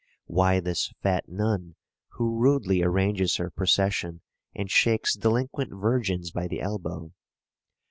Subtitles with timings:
[0.25, 1.75] why this fat nun,
[2.13, 4.21] who rudely arranges her procession
[4.55, 7.11] and shakes delinquent virgins by the elbow?